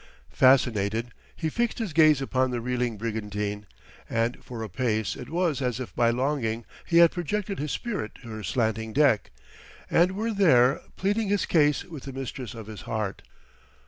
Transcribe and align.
Fascinated, 0.31 1.11
he 1.35 1.47
fixed 1.47 1.77
his 1.77 1.93
gaze 1.93 2.23
upon 2.23 2.49
the 2.49 2.59
reeling 2.59 2.97
brigantine, 2.97 3.67
and 4.09 4.43
for 4.43 4.63
a 4.63 4.67
space 4.69 5.15
it 5.15 5.29
was 5.29 5.61
as 5.61 5.79
if 5.79 5.95
by 5.95 6.09
longing 6.09 6.65
he 6.87 6.97
had 6.97 7.11
projected 7.11 7.59
his 7.59 7.71
spirit 7.71 8.15
to 8.15 8.29
her 8.29 8.41
slanting 8.41 8.93
deck, 8.93 9.29
and 9.91 10.13
were 10.13 10.33
there, 10.33 10.81
pleading 10.97 11.27
his 11.27 11.45
case 11.45 11.83
with 11.83 12.01
the 12.05 12.13
mistress 12.13 12.55
of 12.55 12.65
his 12.65 12.81
heart.... 12.89 13.21